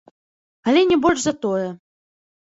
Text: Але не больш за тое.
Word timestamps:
Але 0.71 0.81
не 0.91 0.97
больш 1.03 1.19
за 1.25 1.33
тое. 1.43 1.67